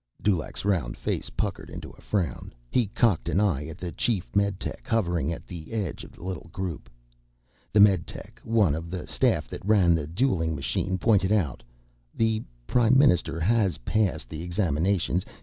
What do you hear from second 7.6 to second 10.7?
The meditech, one of the staff that ran the dueling